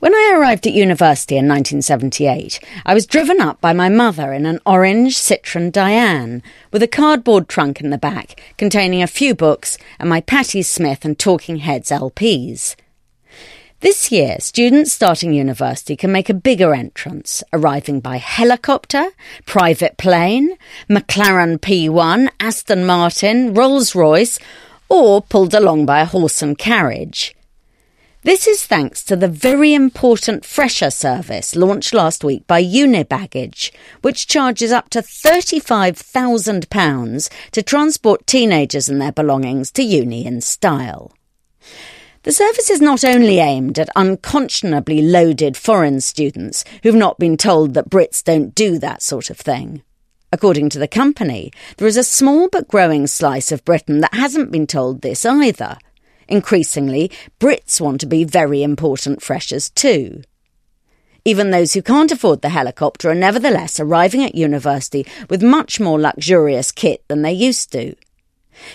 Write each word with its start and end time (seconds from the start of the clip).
When 0.00 0.14
I 0.14 0.34
arrived 0.34 0.66
at 0.66 0.72
university 0.72 1.36
in 1.36 1.46
1978, 1.46 2.58
I 2.86 2.94
was 2.94 3.04
driven 3.04 3.38
up 3.38 3.60
by 3.60 3.74
my 3.74 3.90
mother 3.90 4.32
in 4.32 4.46
an 4.46 4.58
orange 4.64 5.16
Citroën 5.16 5.70
Dyane 5.70 6.40
with 6.72 6.82
a 6.82 6.88
cardboard 6.88 7.48
trunk 7.48 7.82
in 7.82 7.90
the 7.90 7.98
back 7.98 8.40
containing 8.56 9.02
a 9.02 9.06
few 9.06 9.34
books 9.34 9.76
and 9.98 10.08
my 10.08 10.22
Patti 10.22 10.62
Smith 10.62 11.04
and 11.04 11.18
Talking 11.18 11.58
Heads 11.58 11.90
LPs. 11.90 12.76
This 13.80 14.10
year, 14.10 14.38
students 14.40 14.90
starting 14.90 15.34
university 15.34 15.96
can 15.96 16.10
make 16.10 16.30
a 16.30 16.34
bigger 16.48 16.72
entrance, 16.74 17.44
arriving 17.52 18.00
by 18.00 18.16
helicopter, 18.16 19.10
private 19.44 19.98
plane, 19.98 20.56
McLaren 20.88 21.58
P1, 21.58 22.30
Aston 22.40 22.86
Martin, 22.86 23.52
Rolls 23.52 23.94
Royce, 23.94 24.38
or 24.88 25.20
pulled 25.20 25.52
along 25.52 25.84
by 25.84 26.00
a 26.00 26.06
horse 26.06 26.40
and 26.40 26.56
carriage. 26.56 27.34
This 28.22 28.46
is 28.46 28.66
thanks 28.66 29.02
to 29.04 29.16
the 29.16 29.28
very 29.28 29.72
important 29.72 30.44
Fresher 30.44 30.90
service 30.90 31.56
launched 31.56 31.94
last 31.94 32.22
week 32.22 32.46
by 32.46 32.62
Unibaggage, 32.62 33.72
which 34.02 34.26
charges 34.26 34.70
up 34.70 34.90
to 34.90 35.00
£35,000 35.00 37.30
to 37.52 37.62
transport 37.62 38.26
teenagers 38.26 38.90
and 38.90 39.00
their 39.00 39.10
belongings 39.10 39.70
to 39.70 39.82
uni 39.82 40.26
in 40.26 40.42
style. 40.42 41.12
The 42.24 42.32
service 42.32 42.68
is 42.68 42.82
not 42.82 43.04
only 43.04 43.38
aimed 43.38 43.78
at 43.78 43.88
unconscionably 43.96 45.00
loaded 45.00 45.56
foreign 45.56 46.02
students 46.02 46.62
who've 46.82 46.94
not 46.94 47.18
been 47.18 47.38
told 47.38 47.72
that 47.72 47.88
Brits 47.88 48.22
don't 48.22 48.54
do 48.54 48.78
that 48.80 49.00
sort 49.00 49.30
of 49.30 49.38
thing. 49.38 49.80
According 50.30 50.68
to 50.70 50.78
the 50.78 50.86
company, 50.86 51.52
there 51.78 51.88
is 51.88 51.96
a 51.96 52.04
small 52.04 52.50
but 52.50 52.68
growing 52.68 53.06
slice 53.06 53.50
of 53.50 53.64
Britain 53.64 54.00
that 54.00 54.12
hasn't 54.12 54.52
been 54.52 54.66
told 54.66 55.00
this 55.00 55.24
either. 55.24 55.78
Increasingly, 56.30 57.10
Brits 57.40 57.80
want 57.80 58.00
to 58.00 58.06
be 58.06 58.22
very 58.22 58.62
important 58.62 59.20
freshers 59.20 59.68
too. 59.70 60.22
Even 61.24 61.50
those 61.50 61.74
who 61.74 61.82
can't 61.82 62.12
afford 62.12 62.40
the 62.40 62.48
helicopter 62.48 63.10
are 63.10 63.14
nevertheless 63.14 63.78
arriving 63.78 64.24
at 64.24 64.36
university 64.36 65.04
with 65.28 65.42
much 65.42 65.80
more 65.80 66.00
luxurious 66.00 66.70
kit 66.70 67.04
than 67.08 67.22
they 67.22 67.32
used 67.32 67.72
to. 67.72 67.94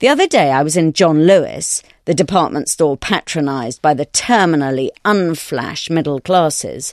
The 0.00 0.08
other 0.08 0.26
day 0.26 0.50
I 0.50 0.62
was 0.62 0.76
in 0.76 0.92
John 0.92 1.26
Lewis, 1.26 1.82
the 2.04 2.14
department 2.14 2.68
store 2.68 2.96
patronised 2.96 3.80
by 3.80 3.94
the 3.94 4.06
terminally 4.06 4.90
unflash 5.04 5.90
middle 5.90 6.20
classes, 6.20 6.92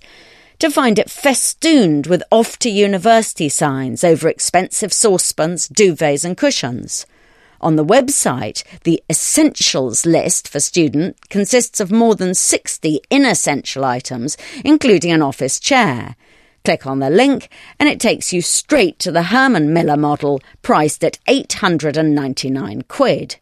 to 0.59 0.71
find 0.71 0.97
it 0.97 1.09
festooned 1.09 2.07
with 2.07 2.23
off 2.31 2.57
to 2.59 2.69
university 2.69 3.49
signs 3.49 4.05
over 4.05 4.29
expensive 4.29 4.93
saucepans, 4.93 5.67
duvets, 5.67 6.23
and 6.23 6.37
cushions. 6.37 7.05
On 7.65 7.77
the 7.77 7.83
website, 7.83 8.63
the 8.83 9.03
essentials 9.09 10.05
list 10.05 10.47
for 10.47 10.59
student 10.59 11.31
consists 11.31 11.79
of 11.79 11.91
more 11.91 12.13
than 12.13 12.35
60 12.35 13.01
inessential 13.09 13.83
items, 13.83 14.37
including 14.63 15.11
an 15.11 15.23
office 15.23 15.59
chair. 15.59 16.15
Click 16.63 16.85
on 16.85 16.99
the 16.99 17.09
link 17.09 17.49
and 17.79 17.89
it 17.89 17.99
takes 17.99 18.31
you 18.31 18.43
straight 18.43 18.99
to 18.99 19.11
the 19.11 19.23
Herman 19.23 19.73
Miller 19.73 19.97
model 19.97 20.41
priced 20.61 21.03
at 21.03 21.17
899 21.25 22.83
quid. 22.83 23.37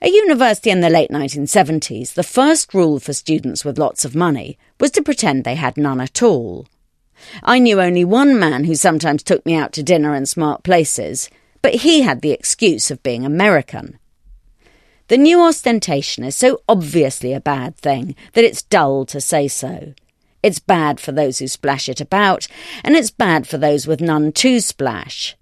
At 0.00 0.12
university 0.12 0.70
in 0.70 0.80
the 0.80 0.88
late 0.88 1.10
1970s, 1.10 2.14
the 2.14 2.22
first 2.22 2.74
rule 2.74 3.00
for 3.00 3.12
students 3.12 3.64
with 3.64 3.76
lots 3.76 4.04
of 4.04 4.14
money 4.14 4.56
was 4.78 4.92
to 4.92 5.02
pretend 5.02 5.42
they 5.42 5.56
had 5.56 5.76
none 5.76 6.00
at 6.00 6.22
all. 6.22 6.68
I 7.42 7.58
knew 7.58 7.80
only 7.80 8.04
one 8.04 8.38
man 8.38 8.62
who 8.62 8.76
sometimes 8.76 9.24
took 9.24 9.44
me 9.44 9.56
out 9.56 9.72
to 9.72 9.82
dinner 9.82 10.14
in 10.14 10.26
smart 10.26 10.62
places, 10.62 11.28
but 11.64 11.76
he 11.76 12.02
had 12.02 12.20
the 12.20 12.30
excuse 12.30 12.90
of 12.90 13.02
being 13.02 13.24
American. 13.24 13.98
The 15.08 15.16
new 15.16 15.40
ostentation 15.40 16.22
is 16.22 16.36
so 16.36 16.60
obviously 16.68 17.32
a 17.32 17.40
bad 17.40 17.74
thing 17.74 18.14
that 18.34 18.44
it's 18.44 18.60
dull 18.60 19.06
to 19.06 19.18
say 19.18 19.48
so. 19.48 19.94
It's 20.42 20.58
bad 20.58 21.00
for 21.00 21.10
those 21.10 21.38
who 21.38 21.48
splash 21.48 21.88
it 21.88 22.02
about, 22.02 22.48
and 22.84 22.94
it's 22.94 23.10
bad 23.10 23.46
for 23.46 23.56
those 23.56 23.86
with 23.86 24.02
none 24.02 24.30
to 24.32 24.60
splash. 24.60 25.36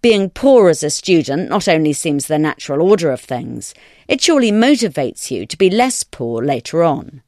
Being 0.00 0.30
poor 0.30 0.70
as 0.70 0.82
a 0.82 0.88
student 0.88 1.50
not 1.50 1.68
only 1.68 1.92
seems 1.92 2.26
the 2.26 2.38
natural 2.38 2.80
order 2.80 3.10
of 3.10 3.20
things, 3.20 3.74
it 4.08 4.22
surely 4.22 4.50
motivates 4.50 5.30
you 5.30 5.44
to 5.44 5.58
be 5.58 5.68
less 5.68 6.04
poor 6.04 6.42
later 6.42 6.84
on. 6.84 7.20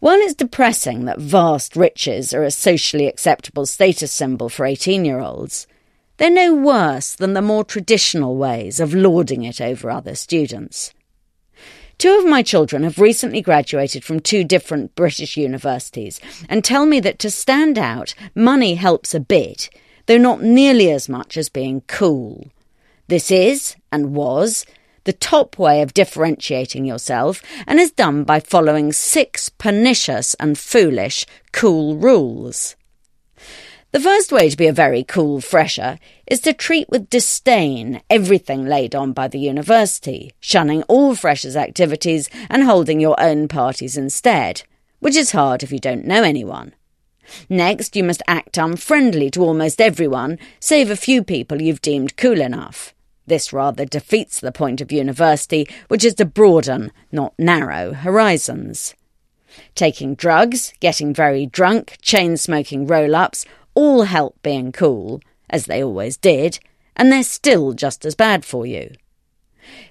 While 0.00 0.16
it's 0.20 0.32
depressing 0.32 1.04
that 1.04 1.20
vast 1.20 1.76
riches 1.76 2.32
are 2.32 2.44
a 2.44 2.50
socially 2.50 3.06
acceptable 3.06 3.66
status 3.66 4.12
symbol 4.12 4.48
for 4.48 4.64
18 4.64 5.04
year 5.04 5.20
olds, 5.20 5.66
they're 6.18 6.30
no 6.30 6.54
worse 6.54 7.14
than 7.14 7.32
the 7.32 7.42
more 7.42 7.64
traditional 7.64 8.36
ways 8.36 8.78
of 8.78 8.94
lording 8.94 9.44
it 9.44 9.60
over 9.60 9.90
other 9.90 10.14
students. 10.14 10.92
Two 11.96 12.16
of 12.16 12.26
my 12.26 12.42
children 12.42 12.84
have 12.84 13.00
recently 13.00 13.40
graduated 13.40 14.04
from 14.04 14.20
two 14.20 14.44
different 14.44 14.94
British 14.94 15.36
universities 15.36 16.20
and 16.48 16.62
tell 16.62 16.86
me 16.86 17.00
that 17.00 17.18
to 17.20 17.30
stand 17.30 17.76
out, 17.76 18.14
money 18.36 18.76
helps 18.76 19.14
a 19.14 19.20
bit, 19.20 19.68
though 20.06 20.18
not 20.18 20.42
nearly 20.42 20.92
as 20.92 21.08
much 21.08 21.36
as 21.36 21.48
being 21.48 21.80
cool. 21.88 22.46
This 23.08 23.32
is, 23.32 23.74
and 23.90 24.14
was, 24.14 24.64
the 25.04 25.12
top 25.12 25.58
way 25.58 25.82
of 25.82 25.94
differentiating 25.94 26.84
yourself 26.84 27.42
and 27.66 27.80
is 27.80 27.90
done 27.90 28.24
by 28.24 28.40
following 28.40 28.92
six 28.92 29.48
pernicious 29.48 30.34
and 30.34 30.58
foolish 30.58 31.26
cool 31.50 31.96
rules. 31.96 32.76
The 33.90 34.00
first 34.00 34.32
way 34.32 34.50
to 34.50 34.56
be 34.56 34.66
a 34.66 34.72
very 34.72 35.02
cool 35.02 35.40
fresher 35.40 35.98
is 36.26 36.40
to 36.40 36.52
treat 36.52 36.90
with 36.90 37.08
disdain 37.08 38.02
everything 38.10 38.66
laid 38.66 38.94
on 38.94 39.14
by 39.14 39.28
the 39.28 39.38
university, 39.38 40.34
shunning 40.40 40.82
all 40.82 41.14
freshers' 41.14 41.56
activities 41.56 42.28
and 42.50 42.64
holding 42.64 43.00
your 43.00 43.18
own 43.18 43.48
parties 43.48 43.96
instead, 43.96 44.62
which 45.00 45.16
is 45.16 45.32
hard 45.32 45.62
if 45.62 45.72
you 45.72 45.78
don't 45.78 46.04
know 46.04 46.22
anyone. 46.22 46.74
Next, 47.48 47.96
you 47.96 48.04
must 48.04 48.22
act 48.28 48.58
unfriendly 48.58 49.30
to 49.30 49.42
almost 49.42 49.80
everyone, 49.80 50.38
save 50.60 50.90
a 50.90 50.96
few 50.96 51.24
people 51.24 51.62
you've 51.62 51.80
deemed 51.80 52.18
cool 52.18 52.42
enough. 52.42 52.94
This 53.26 53.54
rather 53.54 53.86
defeats 53.86 54.38
the 54.38 54.52
point 54.52 54.82
of 54.82 54.92
university, 54.92 55.66
which 55.88 56.04
is 56.04 56.14
to 56.16 56.26
broaden, 56.26 56.92
not 57.10 57.32
narrow, 57.38 57.94
horizons. 57.94 58.94
Taking 59.74 60.14
drugs, 60.14 60.74
getting 60.78 61.14
very 61.14 61.46
drunk, 61.46 61.96
chain 62.02 62.36
smoking 62.36 62.86
roll 62.86 63.14
ups, 63.14 63.46
all 63.78 64.02
help 64.02 64.34
being 64.42 64.72
cool, 64.72 65.20
as 65.48 65.66
they 65.66 65.84
always 65.84 66.16
did, 66.16 66.58
and 66.96 67.12
they're 67.12 67.22
still 67.22 67.72
just 67.74 68.04
as 68.04 68.16
bad 68.16 68.44
for 68.44 68.66
you. 68.66 68.90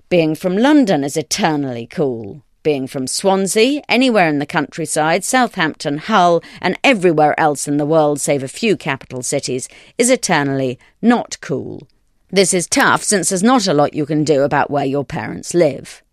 Being 0.09 0.35
from 0.35 0.57
London 0.57 1.05
is 1.05 1.15
eternally 1.15 1.87
cool. 1.87 2.43
Being 2.63 2.87
from 2.87 3.07
Swansea, 3.07 3.81
anywhere 3.87 4.27
in 4.27 4.39
the 4.39 4.45
countryside, 4.45 5.23
Southampton, 5.23 5.99
Hull, 5.99 6.43
and 6.59 6.77
everywhere 6.83 7.33
else 7.39 7.65
in 7.65 7.77
the 7.77 7.85
world 7.85 8.19
save 8.19 8.43
a 8.43 8.49
few 8.49 8.75
capital 8.75 9.23
cities 9.23 9.69
is 9.97 10.09
eternally 10.09 10.77
not 11.01 11.37
cool. 11.39 11.87
This 12.29 12.53
is 12.53 12.67
tough 12.67 13.03
since 13.03 13.29
there's 13.29 13.41
not 13.41 13.67
a 13.67 13.73
lot 13.73 13.93
you 13.93 14.05
can 14.05 14.25
do 14.25 14.43
about 14.43 14.69
where 14.69 14.83
your 14.83 15.05
parents 15.05 15.53
live. 15.53 16.03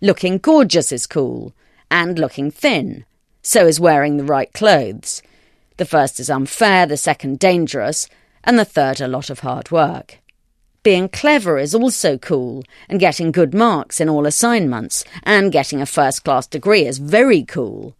Looking 0.00 0.38
gorgeous 0.38 0.92
is 0.92 1.08
cool, 1.08 1.52
and 1.90 2.16
looking 2.16 2.52
thin. 2.52 3.04
So 3.42 3.66
is 3.66 3.80
wearing 3.80 4.18
the 4.18 4.24
right 4.24 4.52
clothes. 4.52 5.20
The 5.76 5.84
first 5.84 6.20
is 6.20 6.30
unfair, 6.30 6.86
the 6.86 6.96
second 6.96 7.38
dangerous, 7.38 8.08
and 8.44 8.58
the 8.58 8.64
third 8.64 9.00
a 9.00 9.08
lot 9.08 9.30
of 9.30 9.40
hard 9.40 9.70
work. 9.70 10.18
Being 10.84 11.08
clever 11.08 11.58
is 11.58 11.74
also 11.74 12.18
cool, 12.18 12.62
and 12.88 13.00
getting 13.00 13.32
good 13.32 13.54
marks 13.54 14.00
in 14.00 14.08
all 14.08 14.26
assignments, 14.26 15.04
and 15.22 15.50
getting 15.50 15.80
a 15.80 15.86
first 15.86 16.22
class 16.24 16.46
degree 16.46 16.86
is 16.86 16.98
very 16.98 17.42
cool. 17.42 17.96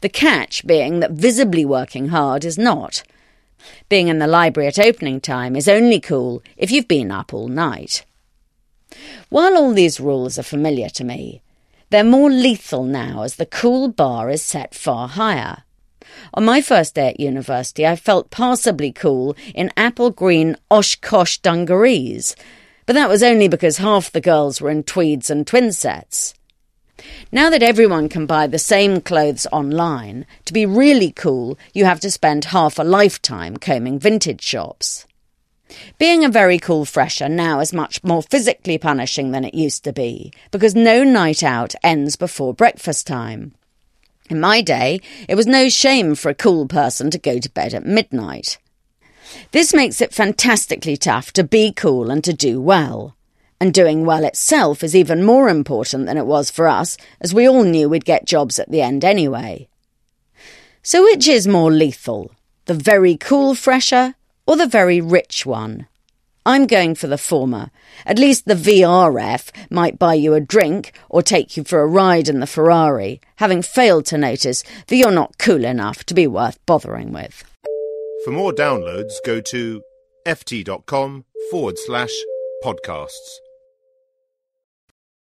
The 0.00 0.08
catch 0.08 0.66
being 0.66 1.00
that 1.00 1.12
visibly 1.12 1.64
working 1.64 2.08
hard 2.08 2.44
is 2.44 2.58
not. 2.58 3.04
Being 3.88 4.08
in 4.08 4.18
the 4.18 4.26
library 4.26 4.66
at 4.66 4.78
opening 4.78 5.20
time 5.20 5.56
is 5.56 5.68
only 5.68 6.00
cool 6.00 6.42
if 6.56 6.70
you've 6.70 6.88
been 6.88 7.10
up 7.10 7.32
all 7.32 7.48
night. 7.48 8.04
While 9.30 9.56
all 9.56 9.72
these 9.72 10.00
rules 10.00 10.38
are 10.38 10.42
familiar 10.42 10.90
to 10.90 11.04
me, 11.04 11.40
they're 11.88 12.04
more 12.04 12.30
lethal 12.30 12.84
now 12.84 13.22
as 13.22 13.36
the 13.36 13.46
cool 13.46 13.88
bar 13.88 14.28
is 14.28 14.42
set 14.42 14.74
far 14.74 15.08
higher. 15.08 15.62
On 16.34 16.44
my 16.44 16.60
first 16.60 16.94
day 16.94 17.10
at 17.10 17.20
university, 17.20 17.86
I 17.86 17.96
felt 17.96 18.30
passably 18.30 18.92
cool 18.92 19.36
in 19.54 19.72
apple 19.76 20.10
green 20.10 20.56
Oshkosh 20.70 21.38
dungarees, 21.38 22.36
but 22.86 22.94
that 22.94 23.08
was 23.08 23.22
only 23.22 23.48
because 23.48 23.78
half 23.78 24.10
the 24.10 24.20
girls 24.20 24.60
were 24.60 24.70
in 24.70 24.82
tweeds 24.82 25.30
and 25.30 25.46
twin 25.46 25.72
sets. 25.72 26.34
Now 27.32 27.50
that 27.50 27.62
everyone 27.62 28.08
can 28.08 28.26
buy 28.26 28.46
the 28.46 28.58
same 28.58 29.00
clothes 29.00 29.46
online, 29.50 30.26
to 30.44 30.52
be 30.52 30.66
really 30.66 31.10
cool, 31.10 31.58
you 31.72 31.84
have 31.84 32.00
to 32.00 32.10
spend 32.10 32.46
half 32.46 32.78
a 32.78 32.84
lifetime 32.84 33.56
combing 33.56 33.98
vintage 33.98 34.42
shops. 34.42 35.06
Being 35.98 36.24
a 36.24 36.28
very 36.28 36.58
cool 36.58 36.84
fresher 36.84 37.28
now 37.28 37.60
is 37.60 37.72
much 37.72 38.04
more 38.04 38.22
physically 38.22 38.78
punishing 38.78 39.32
than 39.32 39.44
it 39.44 39.54
used 39.54 39.82
to 39.84 39.92
be, 39.92 40.32
because 40.50 40.74
no 40.74 41.02
night 41.02 41.42
out 41.42 41.74
ends 41.82 42.16
before 42.16 42.54
breakfast 42.54 43.06
time. 43.06 43.54
In 44.30 44.40
my 44.40 44.62
day, 44.62 45.00
it 45.28 45.34
was 45.34 45.46
no 45.46 45.68
shame 45.68 46.14
for 46.14 46.30
a 46.30 46.34
cool 46.34 46.66
person 46.66 47.10
to 47.10 47.18
go 47.18 47.38
to 47.38 47.50
bed 47.50 47.74
at 47.74 47.84
midnight. 47.84 48.58
This 49.52 49.74
makes 49.74 50.00
it 50.00 50.14
fantastically 50.14 50.96
tough 50.96 51.32
to 51.34 51.44
be 51.44 51.72
cool 51.72 52.10
and 52.10 52.24
to 52.24 52.32
do 52.32 52.60
well. 52.60 53.16
And 53.60 53.72
doing 53.72 54.04
well 54.04 54.24
itself 54.24 54.82
is 54.82 54.96
even 54.96 55.24
more 55.24 55.48
important 55.48 56.06
than 56.06 56.18
it 56.18 56.26
was 56.26 56.50
for 56.50 56.68
us, 56.68 56.96
as 57.20 57.34
we 57.34 57.48
all 57.48 57.64
knew 57.64 57.88
we'd 57.88 58.04
get 58.04 58.26
jobs 58.26 58.58
at 58.58 58.70
the 58.70 58.82
end 58.82 59.04
anyway. 59.04 59.68
So, 60.82 61.02
which 61.02 61.28
is 61.28 61.46
more 61.46 61.70
lethal? 61.70 62.30
The 62.66 62.74
very 62.74 63.16
cool 63.16 63.54
fresher 63.54 64.14
or 64.46 64.56
the 64.56 64.66
very 64.66 65.00
rich 65.00 65.46
one? 65.46 65.86
I'm 66.46 66.66
going 66.66 66.94
for 66.94 67.06
the 67.06 67.18
former. 67.18 67.70
At 68.04 68.18
least 68.18 68.44
the 68.44 68.54
VRF 68.54 69.50
might 69.70 69.98
buy 69.98 70.14
you 70.14 70.34
a 70.34 70.40
drink 70.40 70.92
or 71.08 71.22
take 71.22 71.56
you 71.56 71.64
for 71.64 71.80
a 71.80 71.86
ride 71.86 72.28
in 72.28 72.40
the 72.40 72.46
Ferrari, 72.46 73.20
having 73.36 73.62
failed 73.62 74.04
to 74.06 74.18
notice 74.18 74.62
that 74.88 74.96
you're 74.96 75.10
not 75.10 75.38
cool 75.38 75.64
enough 75.64 76.04
to 76.04 76.14
be 76.14 76.26
worth 76.26 76.58
bothering 76.66 77.12
with. 77.12 77.44
For 78.24 78.30
more 78.30 78.52
downloads, 78.52 79.12
go 79.24 79.40
to 79.40 79.82
ft.com 80.26 81.24
forward 81.50 81.78
slash 81.78 82.12
podcasts. 82.62 83.43